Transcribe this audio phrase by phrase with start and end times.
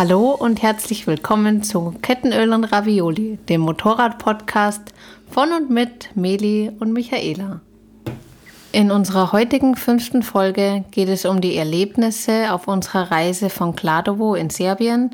[0.00, 4.94] Hallo und herzlich willkommen zu Kettenöl und Ravioli, dem Motorrad-Podcast
[5.30, 7.60] von und mit Meli und Michaela.
[8.72, 14.34] In unserer heutigen fünften Folge geht es um die Erlebnisse auf unserer Reise von Kladovo
[14.34, 15.10] in Serbien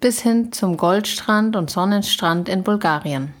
[0.00, 3.34] bis hin zum Goldstrand und Sonnenstrand in Bulgarien.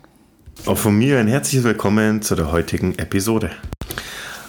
[0.66, 3.52] Auch von mir ein herzliches Willkommen zu der heutigen Episode.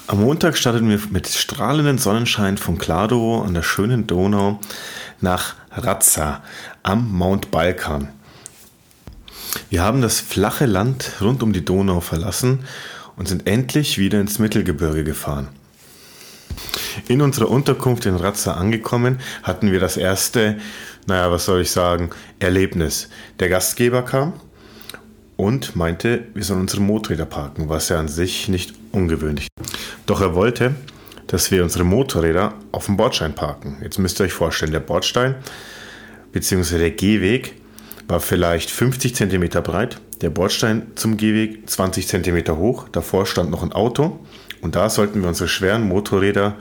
[0.08, 4.60] Am Montag starteten wir mit strahlendem Sonnenschein von Kladovo an der schönen Donau
[5.22, 6.41] nach Razza
[6.84, 8.10] am Mount Balkan.
[9.70, 12.66] Wir haben das flache Land rund um die Donau verlassen
[13.16, 15.50] und sind endlich wieder ins Mittelgebirge gefahren.
[17.08, 20.58] In unserer Unterkunft in Razza angekommen, hatten wir das erste,
[21.05, 23.08] naja, was soll ich sagen, Erlebnis.
[23.40, 24.34] Der Gastgeber kam
[25.38, 29.71] und meinte, wir sollen unsere Motorräder parken, was ja an sich nicht ungewöhnlich ist.
[30.12, 30.76] Doch er wollte,
[31.27, 33.77] dass wir unsere Motorräder auf dem Bordstein parken.
[33.81, 35.35] Jetzt müsst ihr euch vorstellen, der Bordstein
[36.34, 36.79] bzw.
[36.79, 37.55] der Gehweg
[38.09, 43.63] war vielleicht 50 cm breit, der Bordstein zum Gehweg 20 cm hoch, davor stand noch
[43.63, 44.20] ein Auto
[44.59, 46.57] und da sollten wir unsere schweren Motorräder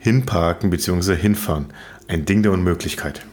[0.00, 1.14] hinparken bzw.
[1.14, 1.66] hinfahren.
[2.08, 3.24] Ein Ding der Unmöglichkeit.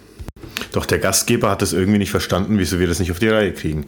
[0.76, 3.54] Doch der Gastgeber hat es irgendwie nicht verstanden, wieso wir das nicht auf die Reihe
[3.54, 3.86] kriegen.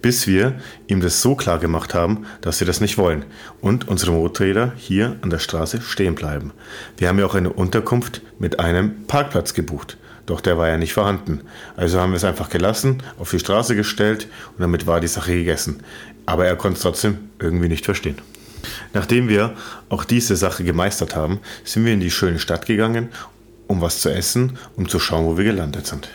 [0.00, 0.54] Bis wir
[0.86, 3.26] ihm das so klar gemacht haben, dass wir das nicht wollen
[3.60, 6.52] und unsere Motorräder hier an der Straße stehen bleiben.
[6.96, 9.98] Wir haben ja auch eine Unterkunft mit einem Parkplatz gebucht.
[10.24, 11.42] Doch der war ja nicht vorhanden.
[11.76, 15.32] Also haben wir es einfach gelassen, auf die Straße gestellt und damit war die Sache
[15.32, 15.82] gegessen.
[16.24, 18.16] Aber er konnte es trotzdem irgendwie nicht verstehen.
[18.94, 19.56] Nachdem wir
[19.90, 23.10] auch diese Sache gemeistert haben, sind wir in die schöne Stadt gegangen,
[23.66, 26.08] um was zu essen, um zu schauen, wo wir gelandet sind.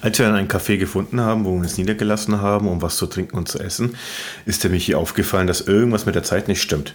[0.00, 3.06] Als wir dann ein Café gefunden haben, wo wir uns niedergelassen haben, um was zu
[3.06, 3.96] trinken und zu essen,
[4.46, 6.94] ist der Michi aufgefallen, dass irgendwas mit der Zeit nicht stimmt.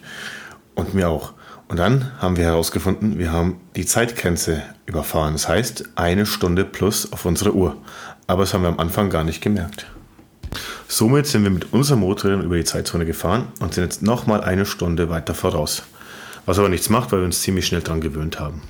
[0.75, 1.33] Und mir auch.
[1.67, 5.33] Und dann haben wir herausgefunden, wir haben die Zeitgrenze überfahren.
[5.33, 7.77] Das heißt, eine Stunde plus auf unsere Uhr.
[8.27, 9.85] Aber das haben wir am Anfang gar nicht gemerkt.
[10.87, 14.65] Somit sind wir mit unserem Motorrad über die Zeitzone gefahren und sind jetzt nochmal eine
[14.65, 15.83] Stunde weiter voraus.
[16.45, 18.61] Was aber nichts macht, weil wir uns ziemlich schnell daran gewöhnt haben.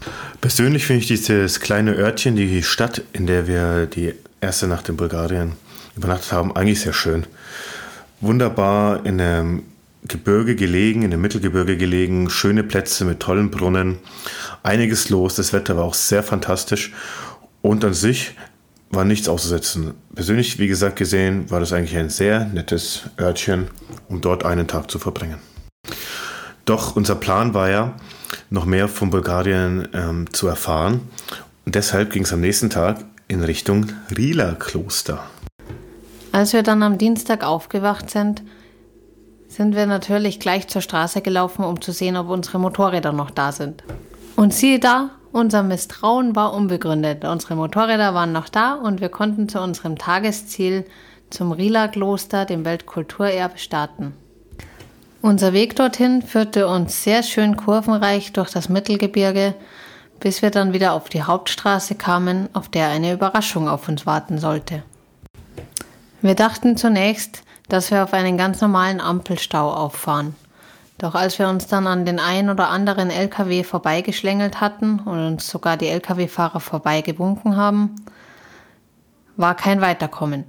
[0.41, 4.97] Persönlich finde ich dieses kleine Örtchen, die Stadt, in der wir die erste Nacht in
[4.97, 5.53] Bulgarien
[5.95, 7.25] übernachtet haben, eigentlich sehr schön.
[8.22, 9.63] Wunderbar in einem
[10.07, 14.00] Gebirge gelegen, in dem Mittelgebirge gelegen, schöne Plätze mit tollen Brunnen,
[14.62, 16.91] einiges los, das Wetter war auch sehr fantastisch
[17.62, 18.35] und an sich
[18.91, 19.94] war nichts auszusetzen.
[20.13, 23.67] Persönlich, wie gesagt, gesehen, war das eigentlich ein sehr nettes Örtchen,
[24.09, 25.38] um dort einen Tag zu verbringen.
[26.66, 27.94] Doch unser Plan war ja,
[28.50, 31.01] noch mehr von Bulgarien ähm, zu erfahren.
[31.66, 35.19] Und deshalb ging es am nächsten Tag in Richtung Rila-Kloster.
[36.31, 38.41] Als wir dann am Dienstag aufgewacht sind,
[39.47, 43.51] sind wir natürlich gleich zur Straße gelaufen, um zu sehen, ob unsere Motorräder noch da
[43.51, 43.84] sind.
[44.35, 47.24] Und siehe da, unser Misstrauen war unbegründet.
[47.24, 50.85] Unsere Motorräder waren noch da und wir konnten zu unserem Tagesziel
[51.30, 54.13] zum Rila-Kloster, dem Weltkulturerbe, starten.
[55.23, 59.53] Unser Weg dorthin führte uns sehr schön kurvenreich durch das Mittelgebirge,
[60.19, 64.38] bis wir dann wieder auf die Hauptstraße kamen, auf der eine Überraschung auf uns warten
[64.38, 64.83] sollte.
[66.22, 70.35] Wir dachten zunächst, dass wir auf einen ganz normalen Ampelstau auffahren.
[70.97, 75.47] Doch als wir uns dann an den ein oder anderen LKW vorbeigeschlängelt hatten und uns
[75.47, 77.95] sogar die LKW-Fahrer vorbeigewunken haben,
[79.38, 80.44] war kein Weiterkommen.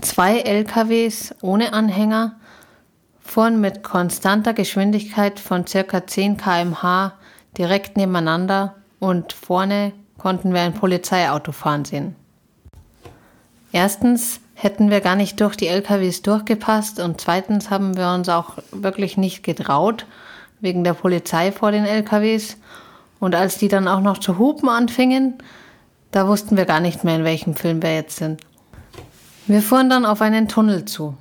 [0.00, 2.40] Zwei LKWs ohne Anhänger
[3.24, 6.06] fuhren mit konstanter Geschwindigkeit von ca.
[6.06, 7.12] 10 km/h
[7.56, 12.16] direkt nebeneinander und vorne konnten wir ein Polizeiauto fahren sehen.
[13.72, 18.58] Erstens hätten wir gar nicht durch die LKWs durchgepasst und zweitens haben wir uns auch
[18.70, 20.06] wirklich nicht getraut
[20.60, 22.58] wegen der Polizei vor den LKWs
[23.18, 25.38] und als die dann auch noch zu hupen anfingen,
[26.12, 28.42] da wussten wir gar nicht mehr, in welchem Film wir jetzt sind.
[29.46, 31.16] Wir fuhren dann auf einen Tunnel zu.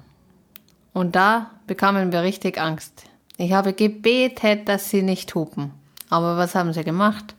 [0.93, 3.03] Und da bekamen wir richtig Angst.
[3.37, 5.71] Ich habe gebetet, dass sie nicht hupen.
[6.09, 7.35] Aber was haben sie gemacht?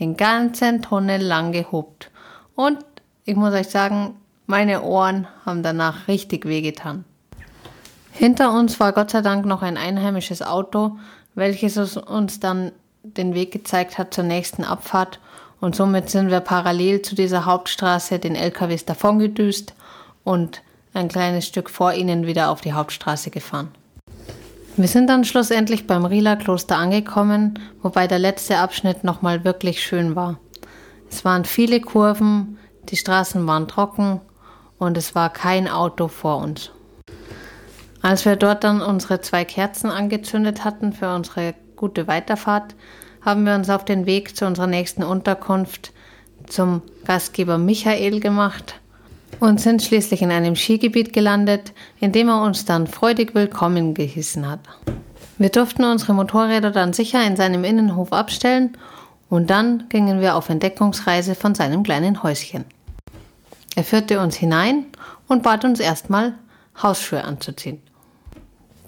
[0.00, 2.10] Den ganzen Tunnel lang gehupt.
[2.54, 2.78] Und
[3.24, 4.16] ich muss euch sagen,
[4.46, 7.04] meine Ohren haben danach richtig wehgetan.
[8.12, 10.96] Hinter uns war Gott sei Dank noch ein einheimisches Auto,
[11.34, 12.72] welches uns dann
[13.02, 15.20] den Weg gezeigt hat zur nächsten Abfahrt
[15.60, 19.74] und somit sind wir parallel zu dieser Hauptstraße den LKWs davongedüst
[20.24, 20.62] und
[20.96, 23.68] ein kleines Stück vor ihnen wieder auf die Hauptstraße gefahren.
[24.76, 30.38] Wir sind dann schlussendlich beim Rila-Kloster angekommen, wobei der letzte Abschnitt nochmal wirklich schön war.
[31.10, 32.58] Es waren viele Kurven,
[32.88, 34.20] die Straßen waren trocken
[34.78, 36.72] und es war kein Auto vor uns.
[38.02, 42.74] Als wir dort dann unsere zwei Kerzen angezündet hatten für unsere gute Weiterfahrt,
[43.22, 45.92] haben wir uns auf den Weg zu unserer nächsten Unterkunft
[46.46, 48.80] zum Gastgeber Michael gemacht
[49.40, 54.48] und sind schließlich in einem Skigebiet gelandet, in dem er uns dann freudig willkommen geheißen
[54.48, 54.60] hat.
[55.38, 58.76] Wir durften unsere Motorräder dann sicher in seinem Innenhof abstellen
[59.28, 62.64] und dann gingen wir auf Entdeckungsreise von seinem kleinen Häuschen.
[63.74, 64.86] Er führte uns hinein
[65.28, 66.34] und bat uns erstmal
[66.82, 67.82] Hausschuhe anzuziehen.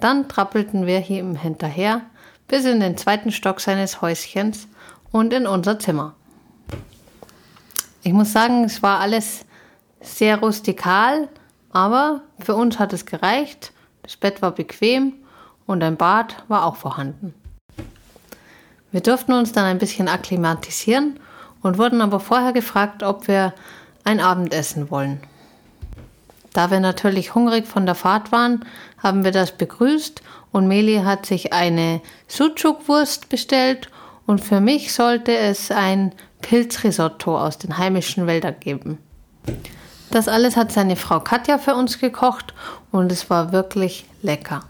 [0.01, 2.03] Dann trappelten wir ihm hinterher
[2.47, 4.69] bis in den zweiten Stock seines Häuschens
[5.11, 6.15] und in unser Zimmer.
[8.03, 9.45] Ich muss sagen, es war alles
[10.01, 11.29] sehr rustikal,
[11.71, 13.73] aber für uns hat es gereicht.
[14.03, 15.15] Das Bett war bequem
[15.67, 17.35] und ein Bad war auch vorhanden.
[18.91, 21.21] Wir durften uns dann ein bisschen akklimatisieren
[21.63, 23.53] und wurden aber vorher gefragt, ob wir
[24.05, 25.21] ein Abendessen wollen.
[26.55, 28.65] Da wir natürlich hungrig von der Fahrt waren,
[28.97, 33.91] haben wir das begrüßt und Meli hat sich eine Sucuk-Wurst bestellt
[34.27, 38.99] und für mich sollte es ein Pilzrisotto aus den heimischen Wäldern geben.
[40.11, 42.55] Das alles hat seine Frau Katja für uns gekocht
[42.91, 44.63] und es war wirklich lecker.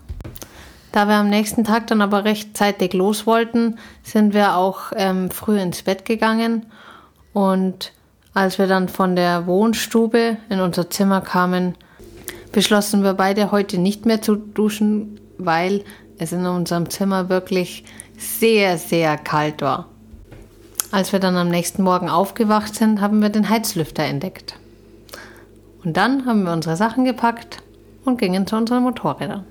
[0.93, 5.61] Da wir am nächsten Tag dann aber rechtzeitig los wollten, sind wir auch ähm, früh
[5.61, 6.67] ins Bett gegangen
[7.33, 7.93] und
[8.35, 11.75] als wir dann von der Wohnstube in unser Zimmer kamen,
[12.53, 15.85] beschlossen wir beide heute nicht mehr zu duschen, weil
[16.19, 17.85] es in unserem Zimmer wirklich
[18.17, 19.87] sehr, sehr kalt war.
[20.91, 24.58] Als wir dann am nächsten Morgen aufgewacht sind, haben wir den Heizlüfter entdeckt.
[25.85, 27.63] Und dann haben wir unsere Sachen gepackt
[28.05, 29.45] und gingen zu unseren Motorrädern.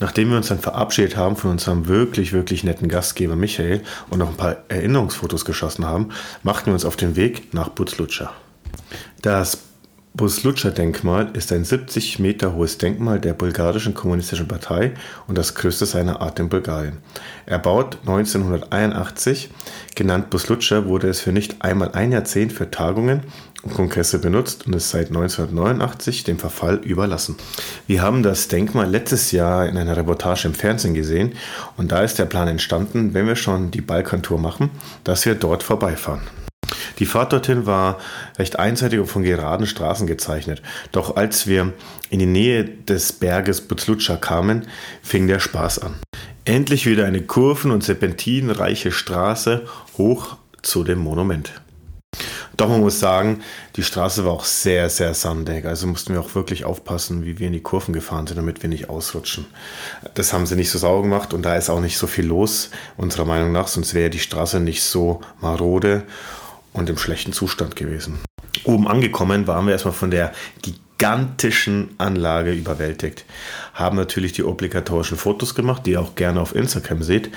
[0.00, 4.28] Nachdem wir uns dann verabschiedet haben von unserem wirklich, wirklich netten Gastgeber Michael und noch
[4.28, 6.08] ein paar Erinnerungsfotos geschossen haben,
[6.42, 8.32] machten wir uns auf den Weg nach Butzlutscher.
[9.22, 9.58] Das
[10.14, 14.92] Buslutscher-Denkmal ist ein 70 Meter hohes Denkmal der bulgarischen kommunistischen Partei
[15.26, 16.98] und das größte seiner Art in Bulgarien.
[17.46, 19.48] Erbaut 1981,
[19.94, 23.22] genannt Buslutscher, wurde es für nicht einmal ein Jahrzehnt für Tagungen
[23.62, 27.36] und Kongresse benutzt und ist seit 1989 dem Verfall überlassen.
[27.86, 31.32] Wir haben das Denkmal letztes Jahr in einer Reportage im Fernsehen gesehen
[31.78, 34.70] und da ist der Plan entstanden, wenn wir schon die Balkantour machen,
[35.04, 36.20] dass wir dort vorbeifahren.
[37.02, 37.98] Die Fahrt dorthin war
[38.38, 40.62] recht einseitig und von geraden Straßen gezeichnet.
[40.92, 41.72] Doch als wir
[42.10, 44.68] in die Nähe des Berges Buzlutscha kamen,
[45.02, 45.96] fing der Spaß an.
[46.44, 49.66] Endlich wieder eine kurven- und serpentinreiche Straße
[49.98, 51.50] hoch zu dem Monument.
[52.56, 53.42] Doch man muss sagen,
[53.74, 55.64] die Straße war auch sehr, sehr sandig.
[55.64, 58.68] Also mussten wir auch wirklich aufpassen, wie wir in die Kurven gefahren sind, damit wir
[58.68, 59.46] nicht ausrutschen.
[60.14, 62.70] Das haben sie nicht so sauber gemacht und da ist auch nicht so viel los,
[62.96, 66.04] unserer Meinung nach, sonst wäre die Straße nicht so marode
[66.72, 68.18] und im schlechten Zustand gewesen.
[68.64, 70.32] Oben angekommen waren wir erstmal von der
[70.62, 73.24] gigantischen Anlage überwältigt.
[73.74, 77.30] Haben natürlich die obligatorischen Fotos gemacht, die ihr auch gerne auf Instagram seht,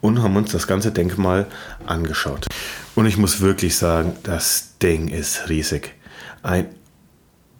[0.00, 1.46] und haben uns das ganze Denkmal
[1.86, 2.46] angeschaut.
[2.94, 5.94] Und ich muss wirklich sagen, das Ding ist riesig.
[6.42, 6.66] Ein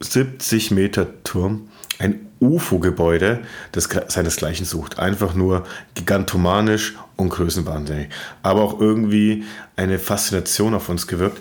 [0.00, 1.69] 70 Meter Turm,
[1.99, 3.41] ein UFO-Gebäude,
[3.73, 4.99] das seinesgleichen sucht.
[4.99, 5.64] Einfach nur
[5.94, 8.09] gigantomanisch und größenwahnsinnig.
[8.42, 9.45] Aber auch irgendwie
[9.76, 11.40] eine Faszination auf uns gewirkt,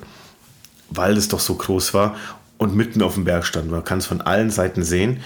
[0.89, 2.15] weil es doch so groß war
[2.57, 3.69] und mitten auf dem Berg stand.
[3.71, 5.21] Man kann es von allen Seiten sehen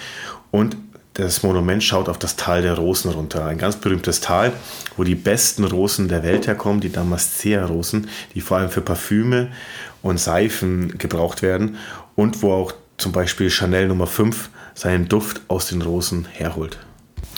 [0.52, 0.78] und
[1.14, 3.46] das Monument schaut auf das Tal der Rosen runter.
[3.46, 4.54] Ein ganz berühmtes Tal,
[4.98, 9.50] wo die besten Rosen der Welt herkommen, die Damascea-Rosen, die vor allem für Parfüme
[10.04, 11.78] und Seifen gebraucht werden
[12.16, 16.78] und wo auch zum Beispiel Chanel Nummer 5 seinen Duft aus den Rosen herholt.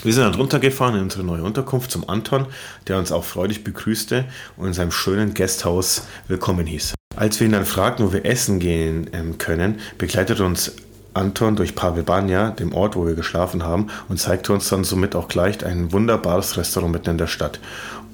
[0.02, 2.46] Wir sind dann runtergefahren in unsere neue Unterkunft zum Anton,
[2.88, 4.24] der uns auch freudig begrüßte
[4.56, 6.94] und in seinem schönen Gasthaus willkommen hieß.
[7.16, 10.72] Als wir ihn dann fragten, wo wir essen gehen ähm, können, begleitete uns
[11.12, 15.14] Anton durch Pavel Banja, dem Ort, wo wir geschlafen haben, und zeigte uns dann somit
[15.14, 17.60] auch gleich ein wunderbares Restaurant mitten in der Stadt.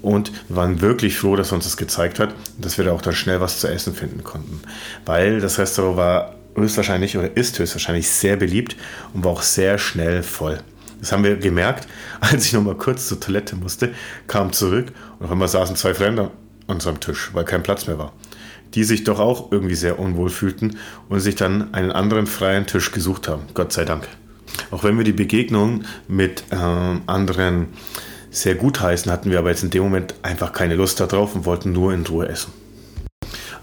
[0.03, 3.03] Und wir waren wirklich froh, dass er uns das gezeigt hat dass wir da auch
[3.03, 4.61] dann schnell was zu essen finden konnten.
[5.05, 8.77] Weil das Restaurant war höchstwahrscheinlich oder ist höchstwahrscheinlich sehr beliebt
[9.15, 10.59] und war auch sehr schnell voll.
[11.01, 11.87] Das haben wir gemerkt,
[12.21, 13.93] als ich noch mal kurz zur Toilette musste,
[14.27, 16.31] kam zurück und auf einmal saßen zwei Fremde an
[16.67, 18.13] unserem Tisch, weil kein Platz mehr war.
[18.75, 22.91] Die sich doch auch irgendwie sehr unwohl fühlten und sich dann einen anderen freien Tisch
[22.93, 23.43] gesucht haben.
[23.55, 24.09] Gott sei Dank.
[24.71, 27.69] Auch wenn wir die Begegnung mit äh, anderen
[28.31, 31.47] sehr gut heißen, hatten wir aber jetzt in dem Moment einfach keine Lust darauf und
[31.47, 32.53] wollten nur in Ruhe essen.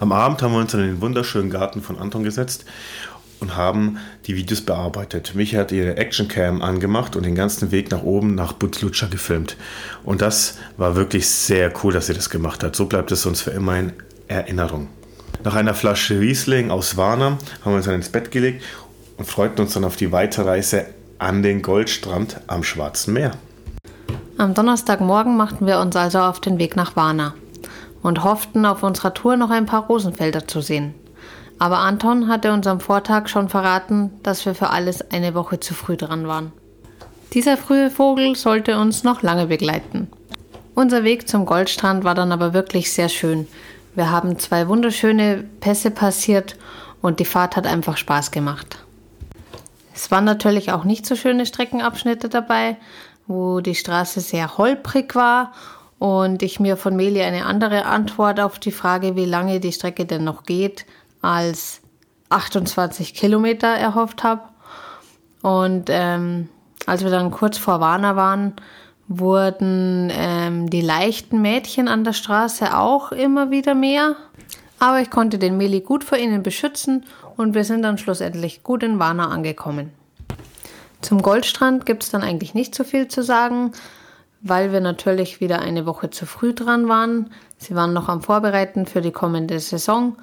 [0.04, 2.66] Am Abend haben wir uns in den wunderschönen Garten von Anton gesetzt
[3.40, 5.34] und haben die Videos bearbeitet.
[5.34, 9.56] Micha hat ihre Actioncam angemacht und den ganzen Weg nach oben nach Butzlutscher gefilmt.
[10.04, 12.76] Und das war wirklich sehr cool, dass sie das gemacht hat.
[12.76, 13.94] So bleibt es uns für immer in
[14.28, 14.90] Erinnerung.
[15.46, 18.62] Nach einer Flasche Riesling aus Warner haben wir uns dann ins Bett gelegt
[19.16, 20.86] und freuten uns dann auf die Weiterreise
[21.18, 23.32] an den Goldstrand am Schwarzen Meer.
[24.38, 27.36] Am Donnerstagmorgen machten wir uns also auf den Weg nach Warna
[28.04, 30.94] und hofften auf unserer Tour noch ein paar Rosenfelder zu sehen.
[31.58, 35.74] Aber Anton hatte uns am Vortag schon verraten, dass wir für alles eine Woche zu
[35.74, 36.52] früh dran waren.
[37.34, 40.08] Dieser frühe Vogel sollte uns noch lange begleiten.
[40.76, 43.48] Unser Weg zum Goldstrand war dann aber wirklich sehr schön.
[43.96, 46.58] Wir haben zwei wunderschöne Pässe passiert
[47.02, 48.80] und die Fahrt hat einfach Spaß gemacht.
[49.96, 52.78] Es waren natürlich auch nicht so schöne Streckenabschnitte dabei,
[53.28, 55.54] wo die Straße sehr holprig war
[56.04, 60.06] und ich mir von Meli eine andere Antwort auf die Frage, wie lange die Strecke
[60.06, 60.86] denn noch geht,
[61.22, 61.80] als
[62.28, 64.42] 28 Kilometer erhofft habe.
[65.42, 66.50] Und ähm,
[66.86, 68.52] als wir dann kurz vor Warna waren,
[69.08, 74.18] wurden ähm, die leichten Mädchen an der Straße auch immer wieder mehr.
[74.80, 77.06] Aber ich konnte den Meli gut vor ihnen beschützen
[77.38, 79.94] und wir sind dann schlussendlich gut in Warna angekommen.
[81.00, 83.72] Zum Goldstrand gibt es dann eigentlich nicht so viel zu sagen,
[84.44, 87.32] weil wir natürlich wieder eine Woche zu früh dran waren.
[87.58, 90.18] Sie waren noch am Vorbereiten für die kommende Saison.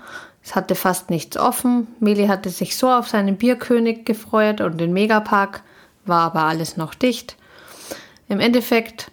[0.44, 1.88] Es hatte fast nichts offen.
[2.00, 5.62] Meli hatte sich so auf seinen Bierkönig gefreut und den Megapark,
[6.04, 7.36] war aber alles noch dicht.
[8.28, 9.10] Im Endeffekt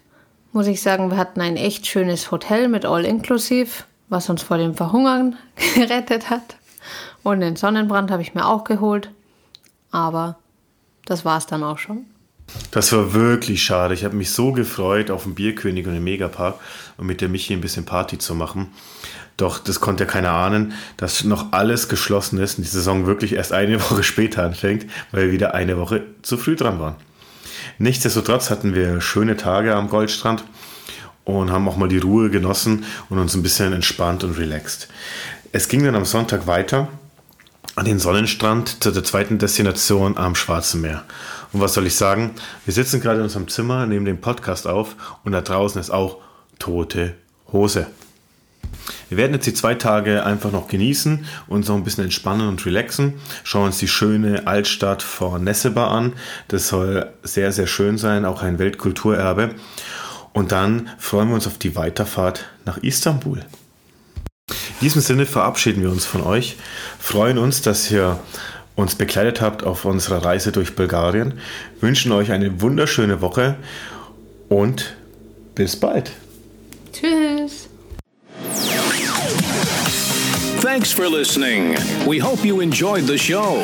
[0.52, 4.76] muss ich sagen, wir hatten ein echt schönes Hotel mit All-Inclusive, was uns vor dem
[4.76, 5.38] Verhungern
[5.76, 6.58] gerettet hat.
[7.24, 9.12] Und den Sonnenbrand habe ich mir auch geholt.
[9.92, 10.38] Aber
[11.06, 12.06] das war es dann auch schon.
[12.72, 13.94] Das war wirklich schade.
[13.94, 16.56] Ich habe mich so gefreut auf den Bierkönig und den Megapark
[16.98, 18.68] und mit der Michi ein bisschen Party zu machen.
[19.36, 23.34] Doch das konnte ja keiner ahnen, dass noch alles geschlossen ist und die Saison wirklich
[23.34, 26.96] erst eine Woche später anfängt, weil wir wieder eine Woche zu früh dran waren.
[27.78, 30.44] Nichtsdestotrotz hatten wir schöne Tage am Goldstrand
[31.24, 34.88] und haben auch mal die Ruhe genossen und uns ein bisschen entspannt und relaxed.
[35.52, 36.88] Es ging dann am Sonntag weiter
[37.76, 41.04] an den Sonnenstrand zu der zweiten Destination am Schwarzen Meer.
[41.54, 42.32] Und was soll ich sagen?
[42.66, 46.18] Wir sitzen gerade in unserem Zimmer, nehmen den Podcast auf und da draußen ist auch
[46.60, 47.16] tote
[47.52, 47.88] Hose.
[49.10, 52.66] Wir werden jetzt die zwei Tage einfach noch genießen, uns noch ein bisschen entspannen und
[52.66, 53.14] relaxen.
[53.44, 56.14] Schauen uns die schöne Altstadt vor Nesseba an.
[56.50, 59.56] Das soll sehr, sehr schön sein, auch ein Weltkulturerbe.
[60.34, 63.40] Und dann freuen wir uns auf die Weiterfahrt nach Istanbul.
[64.50, 66.58] In diesem Sinne verabschieden wir uns von euch,
[67.00, 68.20] freuen uns, dass ihr
[68.78, 71.40] uns begleitet habt auf unserer Reise durch Bulgarien,
[71.82, 73.56] wünschen euch eine wunderschöne Woche
[74.48, 74.96] und
[75.56, 76.12] bis bald.
[76.94, 77.68] Tschüss.
[80.62, 81.76] Thanks for listening.
[82.06, 83.64] We hope you enjoyed the show.